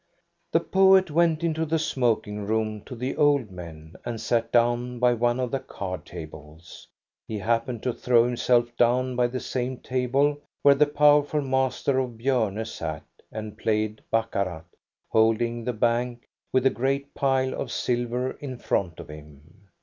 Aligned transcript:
The 0.51 0.61
poet 0.61 1.11
went 1.11 1.43
into 1.43 1.63
the 1.63 1.77
smoking 1.77 2.43
room 2.43 2.81
to 2.85 2.95
the 2.95 3.15
old 3.15 3.51
men, 3.51 3.93
and 4.03 4.19
sat 4.19 4.51
down 4.51 4.97
by 4.97 5.13
one 5.13 5.39
of 5.39 5.51
the 5.51 5.59
card 5.59 6.07
tables. 6.07 6.87
He 7.27 7.37
happened 7.37 7.83
to 7.83 7.93
throw 7.93 8.23
himself 8.23 8.75
down 8.77 9.15
by 9.15 9.27
the 9.27 9.39
same 9.39 9.77
table 9.77 10.39
where 10.63 10.73
the 10.73 10.87
powerful 10.87 11.41
master 11.41 11.99
of 11.99 12.17
Bjorne 12.17 12.65
sat 12.65 13.03
and 13.31 13.59
played" 13.59 14.01
baccarat 14.11 14.63
*' 14.91 15.09
holding 15.11 15.63
the 15.63 15.71
bank 15.73 16.23
with 16.51 16.65
a 16.65 16.71
great 16.71 17.13
pile 17.13 17.53
of 17.53 17.69
sil 17.69 18.09
ver 18.09 18.31
in 18.41 18.57
front 18.57 18.99
of 18.99 19.07
him. 19.07 19.67